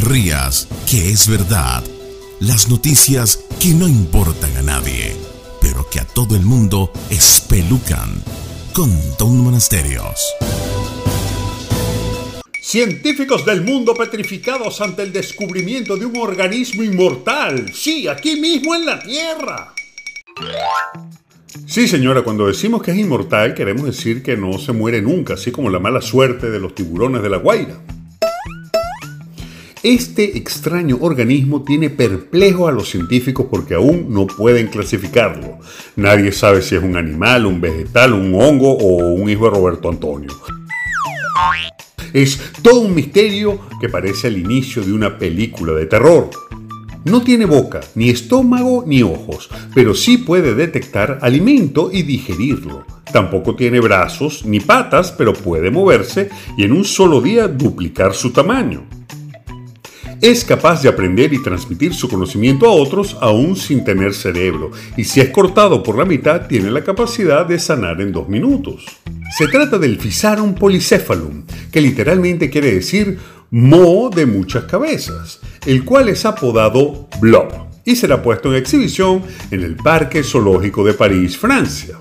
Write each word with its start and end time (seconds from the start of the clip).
rías, 0.00 0.68
que 0.90 1.10
es 1.10 1.28
verdad. 1.28 1.82
Las 2.40 2.68
noticias 2.68 3.44
que 3.60 3.74
no 3.74 3.88
importan 3.88 4.56
a 4.56 4.62
nadie, 4.62 5.16
pero 5.60 5.88
que 5.90 6.00
a 6.00 6.04
todo 6.04 6.36
el 6.36 6.42
mundo 6.42 6.92
espelucan. 7.10 8.22
Con 8.72 8.90
Don 9.18 9.38
Monasterios. 9.38 10.18
Científicos 12.60 13.44
del 13.44 13.62
mundo 13.62 13.94
petrificados 13.94 14.80
ante 14.80 15.02
el 15.02 15.12
descubrimiento 15.12 15.96
de 15.96 16.06
un 16.06 16.16
organismo 16.16 16.82
inmortal. 16.82 17.72
Sí, 17.72 18.08
aquí 18.08 18.36
mismo 18.36 18.74
en 18.74 18.86
la 18.86 18.98
Tierra. 19.00 19.74
Sí, 21.66 21.86
señora, 21.86 22.22
cuando 22.22 22.48
decimos 22.48 22.82
que 22.82 22.90
es 22.90 22.98
inmortal 22.98 23.54
queremos 23.54 23.84
decir 23.84 24.22
que 24.22 24.36
no 24.36 24.58
se 24.58 24.72
muere 24.72 25.00
nunca, 25.00 25.34
así 25.34 25.52
como 25.52 25.70
la 25.70 25.78
mala 25.78 26.00
suerte 26.00 26.50
de 26.50 26.58
los 26.58 26.74
tiburones 26.74 27.22
de 27.22 27.30
la 27.30 27.36
Guaira. 27.36 27.80
Este 29.84 30.38
extraño 30.38 30.96
organismo 31.02 31.62
tiene 31.62 31.90
perplejo 31.90 32.66
a 32.66 32.72
los 32.72 32.88
científicos 32.88 33.48
porque 33.50 33.74
aún 33.74 34.06
no 34.08 34.26
pueden 34.26 34.68
clasificarlo. 34.68 35.58
Nadie 35.96 36.32
sabe 36.32 36.62
si 36.62 36.74
es 36.74 36.82
un 36.82 36.96
animal, 36.96 37.44
un 37.44 37.60
vegetal, 37.60 38.14
un 38.14 38.34
hongo 38.34 38.72
o 38.72 39.12
un 39.12 39.28
hijo 39.28 39.44
de 39.44 39.50
Roberto 39.50 39.90
Antonio. 39.90 40.30
Es 42.14 42.40
todo 42.62 42.80
un 42.80 42.94
misterio 42.94 43.60
que 43.78 43.90
parece 43.90 44.28
el 44.28 44.38
inicio 44.38 44.82
de 44.82 44.94
una 44.94 45.18
película 45.18 45.74
de 45.74 45.84
terror. 45.84 46.30
No 47.04 47.22
tiene 47.22 47.44
boca, 47.44 47.80
ni 47.94 48.08
estómago, 48.08 48.84
ni 48.86 49.02
ojos, 49.02 49.50
pero 49.74 49.94
sí 49.94 50.16
puede 50.16 50.54
detectar 50.54 51.18
alimento 51.20 51.90
y 51.92 52.04
digerirlo. 52.04 52.86
Tampoco 53.12 53.54
tiene 53.54 53.80
brazos 53.80 54.46
ni 54.46 54.60
patas, 54.60 55.12
pero 55.12 55.34
puede 55.34 55.70
moverse 55.70 56.30
y 56.56 56.64
en 56.64 56.72
un 56.72 56.86
solo 56.86 57.20
día 57.20 57.48
duplicar 57.48 58.14
su 58.14 58.32
tamaño. 58.32 58.86
Es 60.24 60.42
capaz 60.42 60.80
de 60.80 60.88
aprender 60.88 61.34
y 61.34 61.42
transmitir 61.42 61.92
su 61.92 62.08
conocimiento 62.08 62.64
a 62.64 62.70
otros 62.70 63.14
aún 63.20 63.56
sin 63.56 63.84
tener 63.84 64.14
cerebro, 64.14 64.70
y 64.96 65.04
si 65.04 65.20
es 65.20 65.28
cortado 65.28 65.82
por 65.82 65.98
la 65.98 66.06
mitad 66.06 66.46
tiene 66.46 66.70
la 66.70 66.82
capacidad 66.82 67.44
de 67.44 67.58
sanar 67.58 68.00
en 68.00 68.10
dos 68.10 68.26
minutos. 68.26 68.86
Se 69.36 69.48
trata 69.48 69.76
del 69.76 69.98
Physarum 69.98 70.54
polycephalum, 70.54 71.44
que 71.70 71.82
literalmente 71.82 72.48
quiere 72.48 72.72
decir 72.72 73.18
mo 73.50 74.08
de 74.08 74.24
muchas 74.24 74.64
cabezas, 74.64 75.40
el 75.66 75.84
cual 75.84 76.08
es 76.08 76.24
apodado 76.24 77.06
Blob 77.20 77.52
y 77.84 77.94
será 77.94 78.22
puesto 78.22 78.48
en 78.48 78.56
exhibición 78.56 79.22
en 79.50 79.62
el 79.62 79.76
Parque 79.76 80.22
Zoológico 80.22 80.82
de 80.84 80.94
París, 80.94 81.36
Francia. 81.36 81.98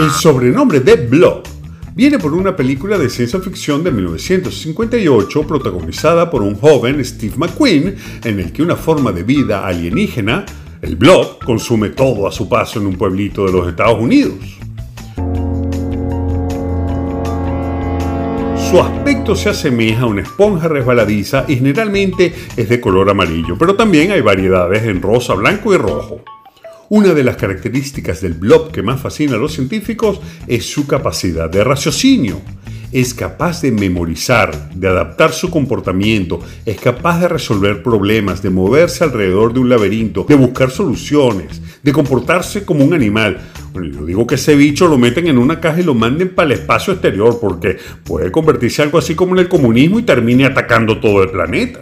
El 0.00 0.10
sobrenombre 0.10 0.80
de 0.80 0.96
Blob 0.96 1.53
viene 1.94 2.18
por 2.18 2.34
una 2.34 2.56
película 2.56 2.98
de 2.98 3.08
ciencia 3.08 3.40
ficción 3.40 3.84
de 3.84 3.92
1958 3.92 5.46
protagonizada 5.46 6.28
por 6.28 6.42
un 6.42 6.56
joven 6.56 7.04
Steve 7.04 7.34
McQueen 7.36 7.94
en 8.24 8.40
el 8.40 8.52
que 8.52 8.62
una 8.62 8.76
forma 8.76 9.12
de 9.12 9.22
vida 9.22 9.66
alienígena, 9.66 10.44
el 10.82 10.96
Blob, 10.96 11.38
consume 11.44 11.90
todo 11.90 12.26
a 12.26 12.32
su 12.32 12.48
paso 12.48 12.80
en 12.80 12.86
un 12.86 12.96
pueblito 12.96 13.46
de 13.46 13.52
los 13.52 13.68
Estados 13.68 14.00
Unidos. 14.00 14.34
Su 18.70 18.80
aspecto 18.80 19.36
se 19.36 19.50
asemeja 19.50 20.02
a 20.02 20.06
una 20.06 20.22
esponja 20.22 20.66
resbaladiza 20.66 21.44
y 21.46 21.56
generalmente 21.56 22.34
es 22.56 22.68
de 22.68 22.80
color 22.80 23.08
amarillo, 23.08 23.56
pero 23.56 23.76
también 23.76 24.10
hay 24.10 24.20
variedades 24.20 24.82
en 24.82 25.00
rosa, 25.00 25.34
blanco 25.34 25.72
y 25.72 25.76
rojo. 25.76 26.22
Una 26.96 27.12
de 27.12 27.24
las 27.24 27.36
características 27.36 28.20
del 28.20 28.34
blob 28.34 28.70
que 28.70 28.80
más 28.80 29.00
fascina 29.00 29.34
a 29.34 29.38
los 29.38 29.52
científicos 29.52 30.20
es 30.46 30.64
su 30.64 30.86
capacidad 30.86 31.50
de 31.50 31.64
raciocinio. 31.64 32.40
Es 32.92 33.14
capaz 33.14 33.62
de 33.62 33.72
memorizar, 33.72 34.70
de 34.70 34.86
adaptar 34.86 35.32
su 35.32 35.50
comportamiento, 35.50 36.38
es 36.64 36.80
capaz 36.80 37.18
de 37.18 37.26
resolver 37.26 37.82
problemas, 37.82 38.42
de 38.42 38.50
moverse 38.50 39.02
alrededor 39.02 39.52
de 39.52 39.58
un 39.58 39.70
laberinto, 39.70 40.24
de 40.28 40.36
buscar 40.36 40.70
soluciones, 40.70 41.60
de 41.82 41.92
comportarse 41.92 42.64
como 42.64 42.84
un 42.84 42.94
animal. 42.94 43.40
Bueno, 43.72 43.88
yo 43.92 44.06
digo 44.06 44.24
que 44.24 44.36
ese 44.36 44.54
bicho 44.54 44.86
lo 44.86 44.96
meten 44.96 45.26
en 45.26 45.38
una 45.38 45.58
caja 45.58 45.80
y 45.80 45.82
lo 45.82 45.94
manden 45.94 46.32
para 46.32 46.46
el 46.46 46.60
espacio 46.60 46.92
exterior 46.92 47.40
porque 47.40 47.76
puede 48.04 48.30
convertirse 48.30 48.82
algo 48.82 48.98
así 48.98 49.16
como 49.16 49.32
en 49.32 49.40
el 49.40 49.48
comunismo 49.48 49.98
y 49.98 50.04
termine 50.04 50.44
atacando 50.44 51.00
todo 51.00 51.24
el 51.24 51.30
planeta. 51.30 51.80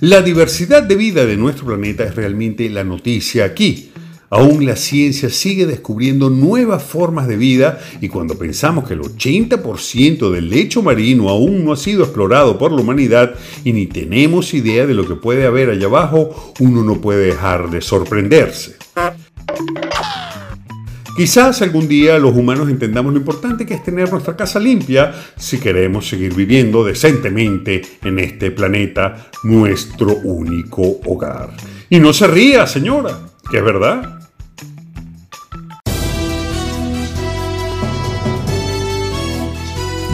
La 0.00 0.22
diversidad 0.22 0.82
de 0.82 0.96
vida 0.96 1.26
de 1.26 1.36
nuestro 1.36 1.66
planeta 1.66 2.04
es 2.04 2.14
realmente 2.14 2.70
la 2.70 2.84
noticia 2.84 3.44
aquí. 3.44 3.90
Aún 4.30 4.64
la 4.64 4.76
ciencia 4.76 5.28
sigue 5.28 5.66
descubriendo 5.66 6.30
nuevas 6.30 6.82
formas 6.82 7.28
de 7.28 7.36
vida 7.36 7.78
y 8.00 8.08
cuando 8.08 8.38
pensamos 8.38 8.88
que 8.88 8.94
el 8.94 9.00
80% 9.00 10.30
del 10.30 10.48
lecho 10.48 10.80
marino 10.82 11.28
aún 11.28 11.66
no 11.66 11.72
ha 11.74 11.76
sido 11.76 12.04
explorado 12.04 12.56
por 12.56 12.72
la 12.72 12.80
humanidad 12.80 13.34
y 13.62 13.74
ni 13.74 13.84
tenemos 13.88 14.54
idea 14.54 14.86
de 14.86 14.94
lo 14.94 15.06
que 15.06 15.16
puede 15.16 15.44
haber 15.44 15.68
allá 15.68 15.84
abajo, 15.84 16.54
uno 16.60 16.82
no 16.82 17.02
puede 17.02 17.26
dejar 17.26 17.68
de 17.68 17.82
sorprenderse. 17.82 18.76
Quizás 21.20 21.60
algún 21.60 21.86
día 21.86 22.18
los 22.18 22.34
humanos 22.34 22.70
entendamos 22.70 23.12
lo 23.12 23.18
importante 23.18 23.66
que 23.66 23.74
es 23.74 23.84
tener 23.84 24.10
nuestra 24.10 24.34
casa 24.34 24.58
limpia 24.58 25.12
si 25.36 25.58
queremos 25.58 26.08
seguir 26.08 26.32
viviendo 26.32 26.82
decentemente 26.82 27.82
en 28.02 28.18
este 28.20 28.50
planeta, 28.50 29.28
nuestro 29.42 30.14
único 30.16 30.80
hogar. 31.04 31.50
Y 31.90 31.98
no 31.98 32.14
se 32.14 32.26
ría, 32.26 32.66
señora, 32.66 33.18
que 33.50 33.58
es 33.58 33.62
verdad. 33.62 34.18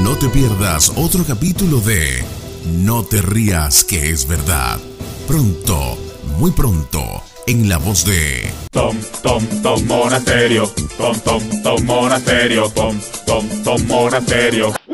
No 0.03 0.17
te 0.17 0.29
pierdas 0.31 0.93
otro 0.97 1.23
capítulo 1.23 1.81
de 1.83 2.25
No 2.83 3.05
te 3.05 3.23
rías, 3.23 3.85
que 3.85 4.11
es 4.11 4.27
verdad. 4.27 4.81
Pronto, 5.29 5.99
muy 6.41 6.51
pronto 6.51 7.23
en 7.47 7.69
la 7.69 7.79
voz 7.79 8.05
de 8.05 8.66
Tom, 8.77 8.95
Tom, 9.23 9.43
Tom 9.63 9.87
Monasterio, 9.87 10.67
Tom, 10.99 11.15
Tom, 11.25 11.41
Tom 11.63 11.87
Monasterio, 11.87 12.69
Tom, 12.69 13.01
Tom, 13.25 13.49
Tom 13.65 13.81
Monasterio. 13.89 14.86